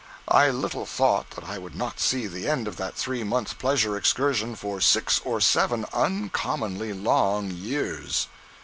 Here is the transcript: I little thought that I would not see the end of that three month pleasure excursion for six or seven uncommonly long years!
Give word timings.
I 0.29 0.49
little 0.49 0.87
thought 0.87 1.29
that 1.35 1.43
I 1.43 1.59
would 1.59 1.75
not 1.75 1.99
see 1.99 2.25
the 2.25 2.47
end 2.49 2.67
of 2.67 2.75
that 2.77 2.95
three 2.95 3.23
month 3.23 3.59
pleasure 3.59 3.95
excursion 3.95 4.55
for 4.55 4.81
six 4.81 5.21
or 5.23 5.39
seven 5.39 5.85
uncommonly 5.93 6.91
long 6.91 7.51
years! 7.51 8.27